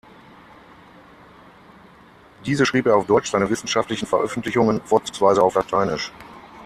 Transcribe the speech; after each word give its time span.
Diese 2.43 2.65
schrieb 2.65 2.87
er 2.87 2.95
auf 2.95 3.05
Deutsch, 3.05 3.29
seine 3.29 3.51
wissenschaftlichen 3.51 4.07
Veröffentlichungen 4.07 4.81
vorzugsweise 4.81 5.43
auf 5.43 5.53
Lateinisch. 5.53 6.11